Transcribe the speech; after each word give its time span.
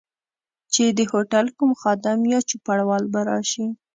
چي 0.73 0.83
د 0.97 0.99
هوټل 1.11 1.45
کوم 1.57 1.71
خادم 1.81 2.19
یا 2.31 2.39
چوپړوال 2.49 3.03
به 3.13 3.21
راشي. 3.29 3.65